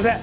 [0.00, 0.14] 不是，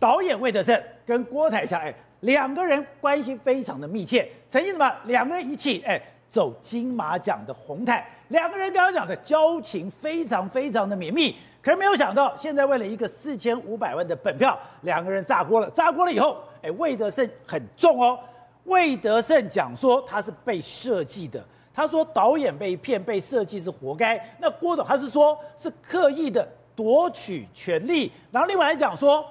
[0.00, 11.36] 导演魏德圣跟郭台强，哎，两个人关系非常的密切，曾经什么两个人一起，哎，走金马奖的红毯，两个人刚刚讲的交情非常非常的绵密。
[11.60, 15.68] 可是没有想到，现在为了一个四千五百万的本票，两个人炸锅了。
[15.72, 18.18] 炸锅了以后，哎，魏德圣很重哦。
[18.64, 21.46] 魏德圣讲说他是被设计的。
[21.74, 24.18] 他说导演被骗、被设计是活该。
[24.40, 28.12] 那郭董他是说，是刻意的夺取权利。
[28.30, 29.26] 然后另外来讲说，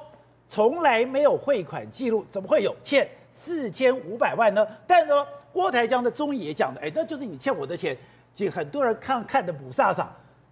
[0.49, 4.67] 从来没有汇款记录，怎么会有欠四千五百万呢？
[4.85, 7.95] 但呢，郭台江的综艺也讲的，哎，那就是你欠我的钱。
[8.33, 10.05] 就很多人看看的不飒飒。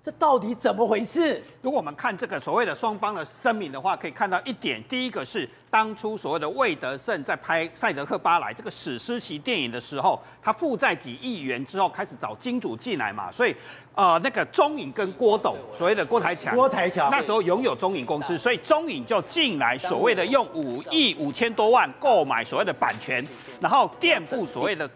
[0.03, 1.41] 这到底怎么回事？
[1.61, 13.55] 如果我们看这个所谓的双方的声明的话，可以看到一点，第一个是当初所谓的魏德胜在拍《赛德克巴莱》这个史诗级电影的时候，他负债几亿元之后开始找金主进来嘛，所以
[13.95, 23.25] 呃那个中影跟郭董所谓的郭台强，郭台强那时候拥有中影公司，所以中影就进来所谓的用五亿五千多万购买所谓的版权，
[23.61, 24.89] 然后垫付所谓的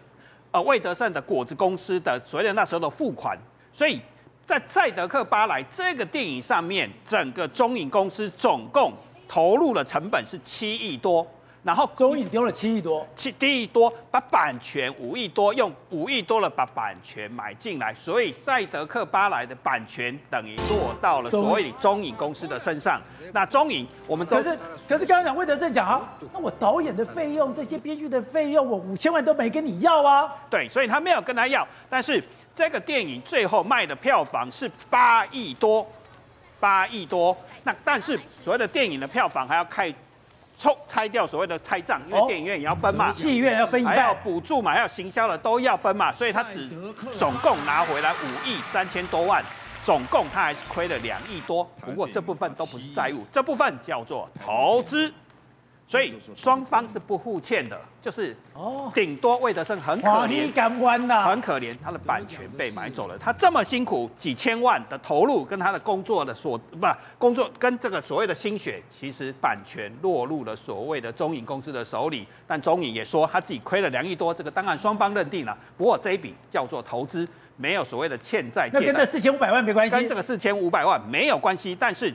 [0.50, 3.34] 呃魏德胜的果子公司的所谓的那时候的付款，
[3.72, 3.98] 所以。
[4.48, 8.90] 在《赛德克巴莱》这个电影上面，整个中影公司总共
[9.28, 11.26] 投入的成本是七亿多，
[11.62, 22.98] 然后中影丢了七亿多，七亿多把版权五亿多，用五亿多了把版权买进来，所以《赛德克巴莱》的版权等于落到了所谓中影公司的身上。
[23.34, 26.00] 那中影我们都可是可是刚刚讲魏德正讲啊，
[26.32, 30.34] 那我导演的费用、这些编剧的费用，我五千万都没跟你要啊。
[30.48, 32.24] 对，所以他没有跟他要，但是。
[32.58, 35.86] 这个电影最后卖的票房是八亿多，
[36.58, 37.36] 八亿多。
[37.62, 39.94] 那但是所谓的电影的票房还要开
[40.56, 46.68] 抽拆掉所谓的拆账，因为电影院也要分嘛，戏院要分一半，还要补助嘛，还要行销的都要分嘛，所以他只
[47.16, 49.40] 总共拿回来五亿三千多万，
[49.84, 51.62] 总共他还是亏了两亿多。
[51.86, 55.14] 不过这部分都不是债务，这部分叫做投资。
[55.88, 63.16] 所以双方是不互欠的，就是哦，顶多魏德圣很可怜，很可怜，他的版权被买走了。
[63.16, 66.86] 他这么辛苦几千万的投入，跟他的工作的所不
[67.16, 72.26] 工作跟这个所谓的心血，其实版权落入了所谓的中影公司的手里。
[72.46, 75.56] 但中影也说他自己亏了两亿多，这个当然双方认定了。
[75.78, 77.26] 不过这一笔叫做投资，
[77.56, 78.68] 没有所谓的欠债。
[78.74, 81.74] 那跟这四千五百万没关系，跟这个四千五百万没有关系。
[81.74, 82.12] 但是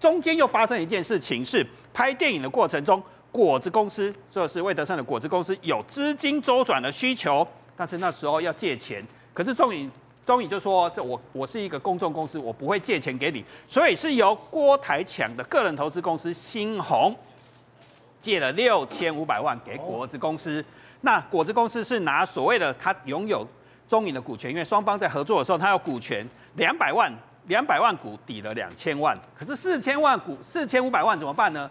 [0.00, 1.64] 中间又发生一件事情是。
[1.94, 3.02] 拍电影的过程中，
[3.32, 9.90] 果子公司这是魏德胜的果子公司有资金周转的需求，但是那时候要借钱，可是中影
[10.26, 17.16] 中影就说：“这我我是一个公众公司，我不会借钱给你。”所以是由郭台强的个人投资公司新鸿
[18.20, 20.62] 借了六千五百万给果子公司。
[21.00, 23.44] 那果子公司是拿所谓的他拥有
[23.88, 26.24] 中影的股权，因为双方在合作的时候，他有股权
[26.56, 27.10] 两百万，
[27.46, 31.68] 两百万股抵了两千万，可是四千万股四千五百万怎么办呢？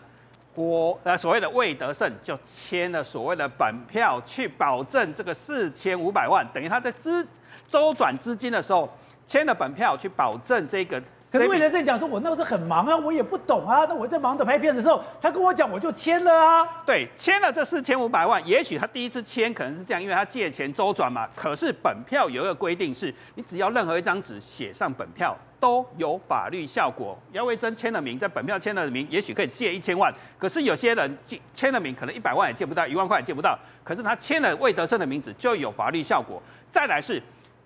[0.54, 7.26] 郭呃所谓的魏德胜就签了所谓的本票去保证这个四千五百万，等于他在资
[7.70, 8.90] 周转资金的时候
[9.26, 11.02] 签了本票去保证这个。
[11.32, 13.86] 可是魏德圣讲说，我那时候很忙啊，我也不懂啊。
[13.88, 16.68] 那我在忙着拍片的时候，他跟我讲，我就签了啊。
[16.86, 21.28] 对，签了这四千五百万，也许他第一次签可能是这样，因为他借钱周转嘛。
[21.36, 25.38] 可是本票有一个规定是，你只要任何一张纸写上本票。
[25.62, 27.16] 都有法律效果。
[27.34, 30.12] 姚维珍签了名，在本票签了名，也许可以借一千万。
[30.40, 33.56] 可是有些人签签了名，可能一百万也借不到，一万块也借不到。
[33.84, 36.42] 可是他签了魏德胜的名字，就有法律效果。
[36.72, 37.22] 再来是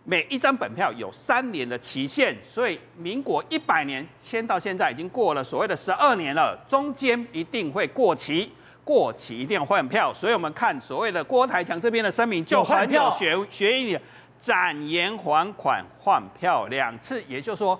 [0.07, 8.51] 每一张本票有三年的期限，所以民国一百年签到现在已经过了所谓的十二年了，中间一定会过期，
[8.83, 10.13] 过期一定要换票。
[10.13, 13.97] 所以我们看所谓的郭台强这边的声明就很有学学义。
[14.37, 17.79] 展延还款换票两次，也就是说，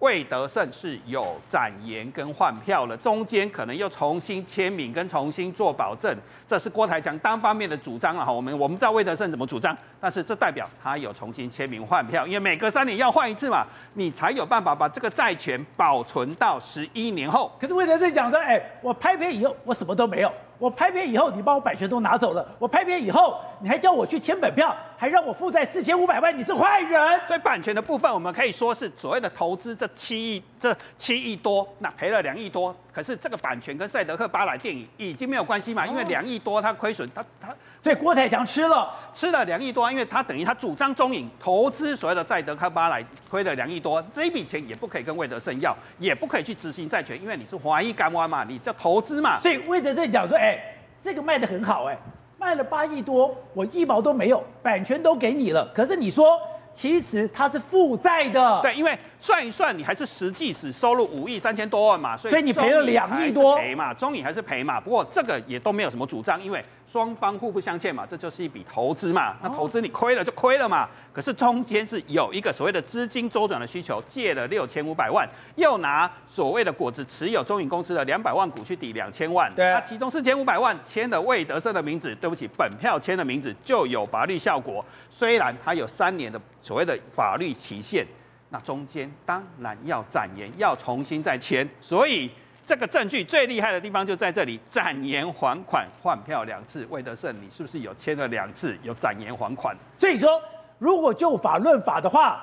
[0.00, 6.14] 魏德胜是有展延跟换票了，中间可能又重新签名跟重新做保证，
[6.46, 8.30] 这是郭台强单方面的主张了哈。
[8.30, 9.74] 我们我们知道魏德胜怎么主张，
[10.06, 17.50] 但是这代表他有重新签名换票，因为每隔三年要换一次嘛，你才有办法把这个债权保存到十一年后。
[17.60, 20.32] 可是魏德圣讲说，哎，我拍片以后我什么都没有。
[20.58, 22.48] 我拍片以后，你把我版权都拿走了。
[22.58, 27.20] 我拍片以后，你还叫我去签本票，还让我负债四千五百万，你是坏人。
[27.26, 32.74] 所以版权的部分，我们可以说是所谓的投资这七亿，这七亿多，那赔了两亿多。
[32.90, 35.84] 可是这个版权跟赛德克巴莱电影已经没有关系嘛？
[35.84, 37.54] 因为两亿多他亏损，他他
[37.86, 43.00] 所以郭台强吃了吃了两亿多，因为他等于他主张中影投资所谓的赛德克巴莱
[43.30, 49.38] 亏了两亿多，这一笔钱也不可以跟魏德胜要，也不可以去执行债权，因为你是华裔干湾嘛，你叫投资嘛。
[49.38, 50.58] 所以魏德胜讲说，哎，
[51.00, 51.96] 这个卖的很好，哎，
[52.38, 56.36] 卖了八亿多，我一毛都没有，版权都给你了，可是你说。
[56.76, 58.60] 其实他是负债的。
[58.60, 64.78] 对，因为算一算，你还是实际只收入五亿三千多万嘛，所以所以你赔了两亿多赔嘛，中影还是赔嘛。
[64.78, 66.62] 不过这个也都没有什么主张，因为。
[66.90, 69.34] 双方互不相欠嘛，这就是一笔投资嘛。
[69.42, 70.88] 那投资你亏了就亏了嘛。
[71.12, 79.52] 可是中间是有一个所谓的资金周转的需求，借了六千五百万，又拿所谓的果子持有中影公司的两百万股去抵两千万。
[79.54, 84.84] 对，那其中四千五百万签了魏德胜的名字，对不起，本票签的名字就有法律效果。
[85.10, 88.06] 虽然它有三年的所谓的法律期限，
[88.50, 92.30] 那中间当然要展延，要重新再签，所以。
[92.66, 99.76] 这个证据最厉害的地方就在这里，展延还款换票两次，魏德胜，你是不是有签了两次有展延还款？
[99.96, 100.42] 所以说，
[100.78, 102.42] 如果就法论法的话，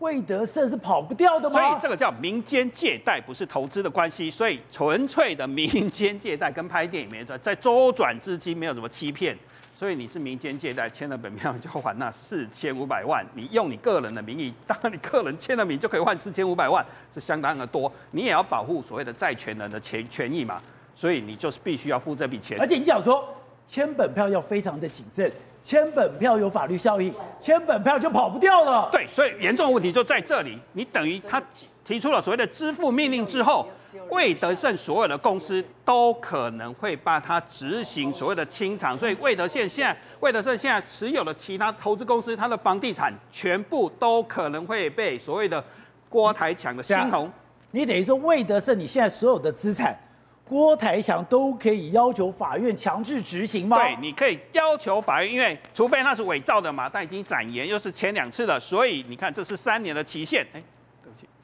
[0.00, 1.68] 魏德胜是跑不掉的吗？
[1.68, 9.38] 所以这个叫民间借贷，不是投资的关系，所以纯粹的民间借贷跟拍电影没错，在周转资金没有什么欺骗。
[9.80, 16.84] 所以你是民间借贷签了本票就还那四千五百万，你用你个人的名义，当然你个人签了名就可以换四千五百万，
[17.14, 17.90] 是相当的多。
[18.10, 20.60] 你也要保护所谓的债权人的权权益嘛，
[20.94, 22.60] 所以你就是必须要付这笔钱。
[22.60, 23.26] 而且你讲说
[23.66, 25.32] 签本票要非常的谨慎，
[25.62, 27.10] 签本票有法律效应，
[27.40, 28.90] 签本票就跑不掉了。
[28.92, 31.42] 对，所以严重的问题就在这里，你等于他。
[31.90, 33.66] 提出了所谓的支付命令之后，
[34.10, 45.64] 魏德胜所有的公司都可能会把它执行所谓的清偿，所以魏德圣现在，魏德胜现在持有的其他投资公司，他的房地产全部都可能会被所谓的
[46.08, 47.28] 郭台强的兴鸿。
[47.72, 49.98] 你等于说魏德胜你现在所有的资产，
[50.44, 53.76] 郭台强都可以要求法院强制执行吗？
[53.76, 60.62] 对，你可以要求法院，因为除非那是伪造的嘛，但已经展延又是前两次了，所以你看这是三年的期限，哎。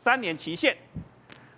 [0.06, 0.72] 三年期限，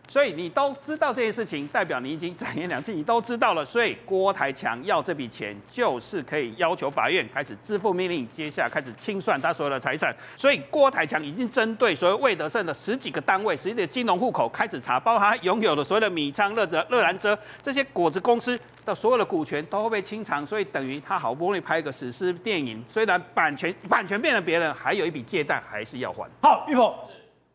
[0.08, 3.62] 所以你都知道这些事情，代表你已经展言两次，你都知道了。
[3.62, 10.16] 所以郭台强要这笔钱，就是可以要求法院开始支付命令，接下来开始清算他所有的财产。
[10.34, 20.46] 所以郭台强已经针对所谓魏德胜的十几个单位、十几个金融户口开始查，包括他拥有的所有的米仓、乐泽、乐兰遮这些果子公司的所有的股权都会被清偿。
[20.46, 26.26] 所以等于他好不容易拍一个史诗电影，虽然版权版权变了别人，还有一笔借贷还是要还。
[26.40, 26.90] 好，玉凤。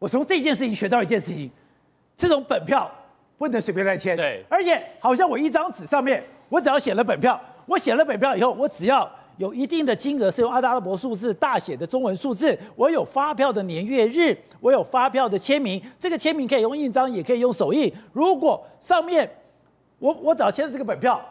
[0.03, 1.49] 我从这件事情学到一件事情，
[2.17, 2.91] 这种本票
[3.37, 4.17] 不能随便乱签。
[4.17, 17.89] 对，而且好像我一张纸上面，我只要写了本票，我写了本票以后，我只要有一定的金额是用阿拉伯数字大写的中文数字，我有发票的年月日，我有发票的签名，这个签名可以用印章，也可以用手印。
[18.11, 19.37] 如果上面
[19.99, 21.25] 我我只要签了这个本票。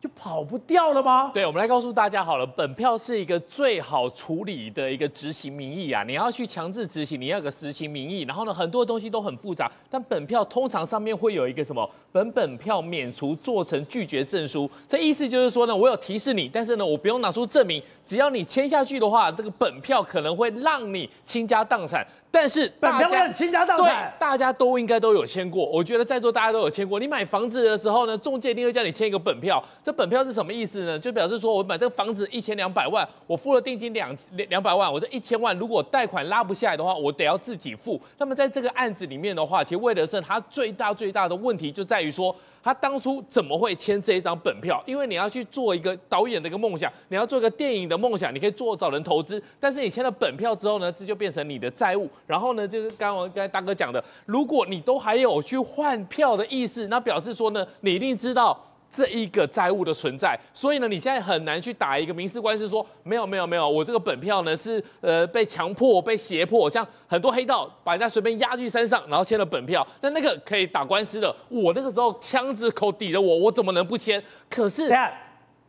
[0.00, 1.32] 就跑不掉了吗？
[1.34, 6.04] 对，我们来告诉大家好了，本票是一个最好处理的一个执行名义啊。
[6.04, 9.68] 你要去强制执行，你要有个执行名义，然后呢，很多东西都很复杂。
[9.90, 22.06] 但本票通常上面会有一个什么本本票免除做成拒绝证书，这意思就是说呢，我有提示你，但是呢，我不用拿出证明，只要你签下去的话，这个本票可能会让你倾家荡产。
[22.30, 25.64] 但是本票让你倾家荡产，对，大家都应该都有签过。
[25.64, 27.00] 我觉得在座大家都有签过。
[27.00, 29.62] 你买房子的时候呢，中介一定会叫你签一个本票。
[29.82, 30.98] 这本票是什么意思呢？
[30.98, 34.14] 就表示说我买这个房子一千两百万，我付了定金两
[34.48, 38.00] 两百万，我这一千万如果贷款拉不下来的话，我得要自己付。
[38.18, 42.34] 那么在这个案子里面的话，其实魏德胜他最大最大的问题就在于说。
[42.68, 44.82] 他当初怎么会签这一张本票？
[44.84, 52.06] 因为你要去做一个导演的一个梦想，你要做一个电影的梦想，你可以做找人投资，但是你签了本票之后呢，这就变成你的债务。
[52.26, 58.62] 然后呢，就是刚刚刚才大哥讲的，如果你都还有去换票的意思，那表示说呢，你一定知道。
[58.90, 71.34] 这一个债务的存在，所以呢，你现在很难去打一个民事官司，说没有没有没有，我这个本票呢是呃被强迫被胁迫，像很多黑道把人家随便押去山上，然后签了本票，那那个可以打官司的。
[71.48, 74.22] 我那个时候枪子口抵着我，我怎么能不签？
[74.48, 74.90] 可是，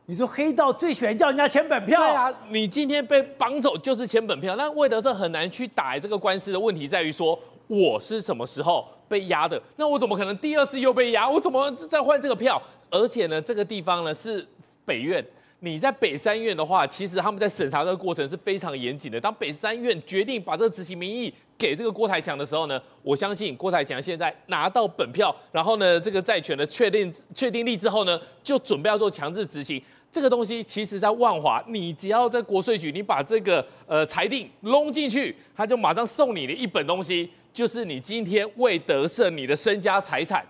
[0.06, 2.00] 你说黑道最喜欢叫人家签本票？
[2.00, 7.38] 对啊，你今天被绑走就是签本票，那魏德胜很难去打这个官司的问题在于说。
[7.72, 9.62] 我是什么时候被押的？
[9.76, 11.28] 那我怎么可能第二次又被押？
[11.28, 12.62] 我怎么再换这个票？
[12.90, 14.48] 而且呢，这个地方呢是
[14.86, 15.26] 北院。
[15.62, 19.20] 你在北三院的话，其实他们在审查这个过程是非常严谨的。
[19.20, 29.82] 当北三院决定把这个执行名义给这个郭台强的时候呢，我相信郭台强现在拿到本票，然后呢，这个债权的确定确定力之后呢，就准备要做强制执行。
[30.12, 37.30] 这个东西其实，在万华，你只要在国税局，你把这个呃裁定弄进去，他就马上送你的一本东西。
[37.54, 40.46] 就是你今天未得胜你的身家财产，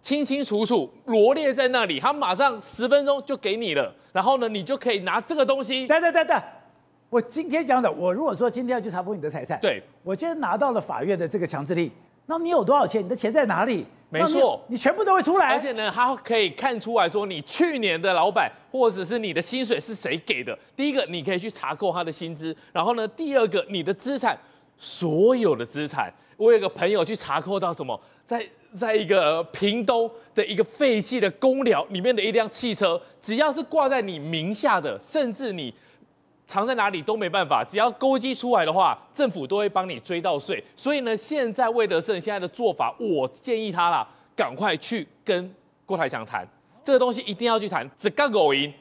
[0.00, 5.86] 清清楚楚罗列在那里，他马上十分钟就给你了，然后呢，你就可以拿这个东西。
[5.86, 6.36] 对对对对，
[7.08, 11.90] 我今天讲的，我如果说今天要去查封你的财产，对，我今天拿到了法院的这个强制令，
[12.26, 13.04] 那你有多少钱？
[13.04, 13.86] 你的钱在哪里？
[14.10, 15.54] 没错，你全部都会出来。
[15.54, 20.56] 而且呢，他可以看出来说，你去年的老板或者是你的薪水是谁给的。
[20.76, 24.38] 第一个，你可以去查扣他的薪资，然后呢，第二个，你的资产。
[24.82, 26.12] 所有的资产。
[26.36, 35.72] 我有个朋友去查扣到什么，在在一个屏东的一个废弃的公寮里面的一辆汽车，只要是挂在你名下的，甚至你
[36.48, 40.62] 藏在哪里都没办法，只要勾稽出来的话，政府都会帮你追到税。
[40.76, 45.54] 所以呢，现在魏德圣现在的做法，我建议他啦，赶快去跟
[45.86, 46.44] 郭台强谈，
[46.82, 48.72] 这个东西一定要去谈，只干狗赢。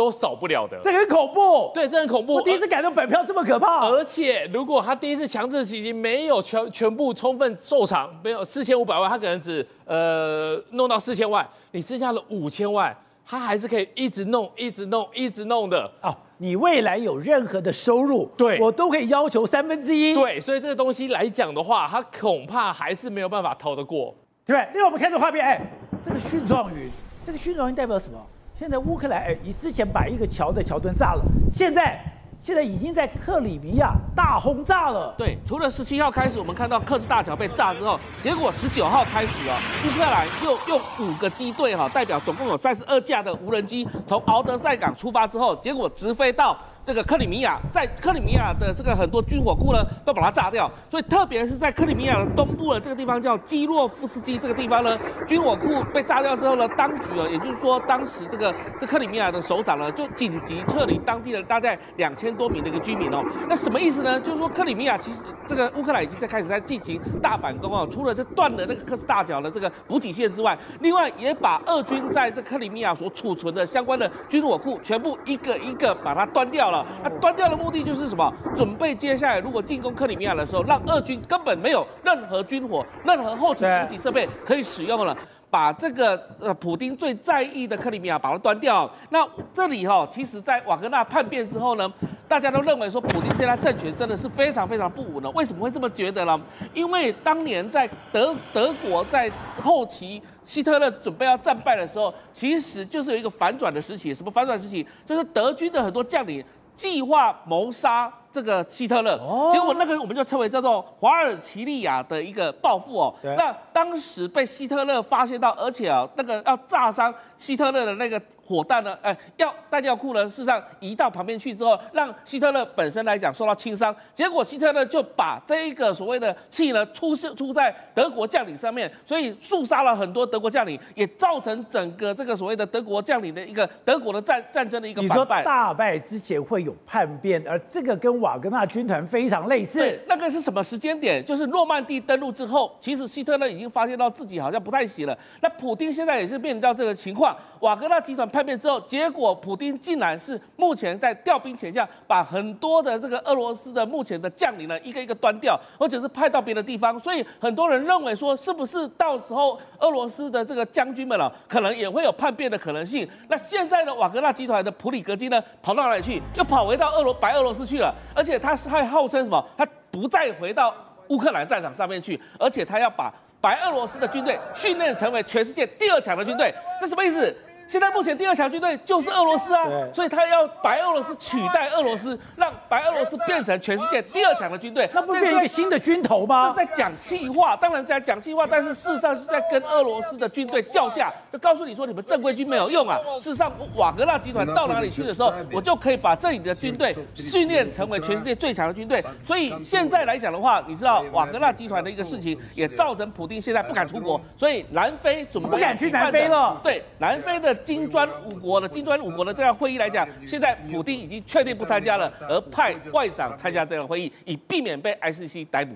[0.00, 1.70] 都少不了的，这很恐怖。
[1.74, 2.36] 对，这很恐怖。
[2.36, 3.86] 我第一次感到本票这么可怕。
[3.86, 15.92] 而且，如果他第一次强制执行没有全全部充分受偿，没有四千五百万，他可能只呃弄到四千万，你剩下了五千万，他还是可以一直弄，一直弄，一直弄的。
[16.00, 20.14] 哦，你未来有任何的收入，对我都可以要求三分之一。
[20.14, 24.14] 对，所以这个东西来讲的话，他恐怕还是没有办法逃得过。
[24.46, 25.60] 对，因为我们看这画面，哎，
[26.02, 26.88] 这个蕈状云，
[27.22, 28.18] 这个蕈状云代表什么？
[28.60, 31.98] 现在乌克兰哎，你之前把一个桥的桥墩炸了，现在
[32.40, 35.14] 现在已经在克里米亚大轰炸了。
[35.18, 46.56] 对，除了十七号开始，我们看到克制大桥被炸之后，结果十九号开始啊，乌克兰又用五个机队哈，代表总共有三十二架的无人机从敖德赛港出发之后，结果直飞到。
[46.82, 50.68] 这个克里米亚在克里米亚的这个很多军火库呢，都把它炸掉。
[50.88, 63.24] 所以特别是在克里米亚的东部的这个地方叫基洛夫斯基这个地方呢，军火库被炸掉之后呢，当局啊，也就是说当时这个这克里米亚的首长呢，就紧急撤离当地的大概两千多名的一个居民哦。
[63.48, 64.20] 那什么意思呢？
[64.20, 76.70] 就是说克里米亚其实这个乌克兰已经在开始在进行大反攻哦，除了这断了那个克斯大桥的这个补给线之外，另外也把俄军在这克里米亚所储存的相关的军火库全部一个一个把它端掉。
[76.70, 78.32] 了，那端掉的目的就是什么？
[78.54, 85.16] 准备接下来如果进攻克里米亚的时候，让俄军根本没有任何军火、任何后勤补给设备可以使用了，
[85.50, 88.88] 把这个呃普丁最在意的克里米亚把它端掉。
[89.10, 91.92] 那这里哈，其实在瓦格纳叛变之后呢，
[92.28, 95.30] 大家都认为说普丁现在政权真的是非常非常不稳了。
[95.32, 96.40] 为什么会这么觉得呢？
[96.72, 99.30] 因为当年在德德国在
[99.60, 104.14] 后期希特勒准备要战败的时候，其实就是有一个反转的时期。
[104.14, 104.86] 什么反转时期？
[105.04, 106.44] 就是德军的很多将领
[106.76, 108.12] 计划谋杀。
[108.32, 109.18] 这个希特勒，
[109.52, 113.14] 结果那个我们就称为叫做华尔奇利亚的一个报复哦。
[113.22, 123.94] 那当时被希特勒发现到，而且啊，那个要炸伤希特勒的那个火弹呢，哎，要弹药库呢，事实上移到旁边去之后，让希特勒本身来讲受到轻伤。
[124.12, 135.38] 结果希特勒就把这一个所谓的气呢出出在德国将领上面，所以肃杀了很多德国将领，也造成整个这个所谓的德国将领的一个德国的战战争的一个反败。
[135.38, 141.24] 你说大败之前会有叛变，而这个跟瓦格纳军团非常类似，那个是什么时间点？
[141.24, 145.16] 就是诺曼底登陆之后，其实希特勒已经发现到自己好像不太行了。
[145.40, 156.98] 那普丁现在也是面临到这个情况，瓦格纳集团叛变之后，结果普丁竟然是目前在调兵遣将，把很多的这个俄罗斯的目前的将领呢，一个一个端掉，或者是派到别的地方。
[157.00, 163.08] 所以很多人认为说，是不是到时候俄罗斯的这个将军们了，可能也会有叛变的可能性？
[163.28, 166.20] 那现在呢，瓦格纳集团的普里格金呢，跑到哪里去？
[166.36, 169.44] 又跑回到俄罗白俄罗斯去了，而且他是还号称什么？
[169.56, 170.74] 他不再回到
[171.08, 177.34] 乌克兰战场上面去，而且他要把白俄罗斯的军队训练成为全世界第二强的军队，这什么意思？
[177.70, 179.62] 现在目前第二强军队就是俄罗斯啊，
[179.94, 186.52] 所以他要白俄罗斯取代俄罗斯，让白俄罗斯变成全世界第二强的军队，那不是变一个新的军头吗？
[186.52, 192.98] 这是在讲气话，当然在讲气话，但是事实上是在跟俄罗斯的军队叫价，就告诉你说你们正规军没有用啊。
[193.22, 199.00] 事实上，瓦格纳集团到哪里去的时候，我就可以把这里的军队训练成为全世界最强的军队。
[199.24, 206.60] 所以现在来讲的话，你知道瓦格纳集团的一个事情，也造成普丁现在不敢出国，所以南非准备不敢去南非了。
[206.64, 207.56] 对，南非的。
[207.64, 215.74] 金砖五国的金砖五国的这样会议来讲，现在普丁已经确定不参加了，而派外长参加这样会议，以避免被 ICC 逮捕。